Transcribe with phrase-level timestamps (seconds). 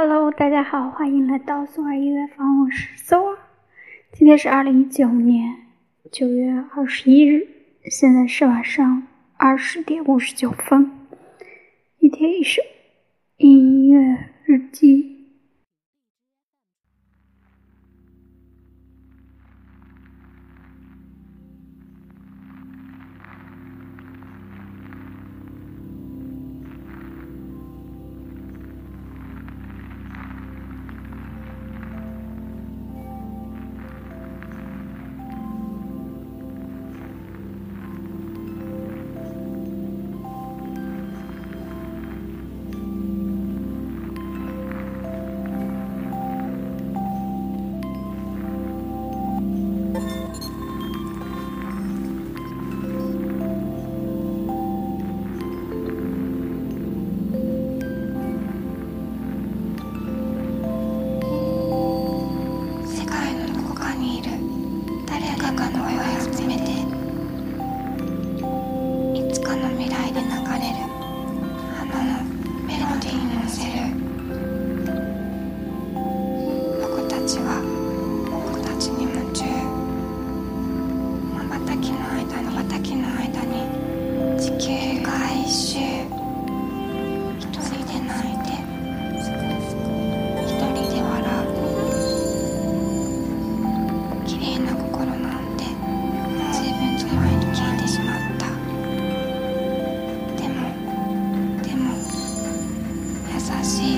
[0.00, 3.38] Hello，大家好，欢迎来到松儿音乐房，我是松儿。
[4.12, 5.56] 今天是二零一九年
[6.12, 7.48] 九月二十一日，
[7.90, 10.92] 现在是晚上二十点五十九分。
[11.98, 12.62] 一天一首
[13.38, 15.17] 音乐日记。
[85.50, 88.48] 週一人で泣いて。
[90.44, 91.48] 一人で笑う。
[94.26, 95.64] 綺麗な心なんて
[96.52, 98.44] 随分と前に消えてしまった。
[100.36, 100.54] でも
[101.62, 101.82] でも
[103.32, 103.97] 優しい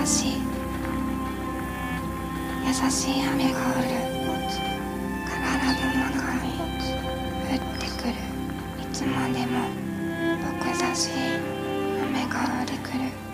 [0.00, 0.40] 優しい。
[3.28, 3.88] 雨が降る。
[5.28, 8.12] 体の中に降ってくる。
[8.80, 9.68] いつまでも
[10.58, 11.12] 僕優しい
[12.02, 12.64] 雨が降
[12.98, 13.29] る。